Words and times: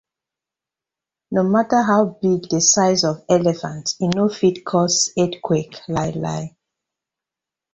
No 1.29 1.43
matta 1.43 1.79
how 1.87 2.17
big 2.19 2.49
di 2.49 2.59
size 2.59 3.03
of 3.05 3.23
elephant, 3.35 3.85
e 3.99 4.05
no 4.15 4.25
fit 4.39 4.57
cause 4.69 4.99
earthquake 5.21 5.75
lai 5.95 6.09
la. 6.23 6.37